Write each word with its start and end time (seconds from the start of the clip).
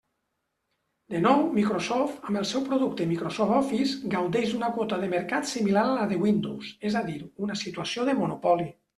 De 1.15 1.19
nou, 1.23 1.41
Microsoft, 1.57 2.15
amb 2.29 2.39
el 2.39 2.45
seu 2.51 2.63
producte 2.69 3.05
Microsoft 3.11 3.53
Office, 3.57 3.99
gaudeix 4.13 4.47
d'una 4.53 4.69
quota 4.77 4.99
de 5.03 5.09
mercat 5.11 5.49
similar 5.49 5.83
a 5.89 5.91
la 5.99 6.07
de 6.13 6.17
Windows, 6.23 6.71
és 6.91 6.97
a 7.03 7.05
dir, 7.11 7.19
una 7.49 7.59
situació 7.61 8.07
de 8.09 8.17
monopoli. 8.23 8.67